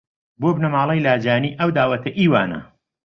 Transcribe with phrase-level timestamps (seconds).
[0.39, 2.59] بۆ بنەماڵەی لاجانی ئەو داوەتە ئی وانە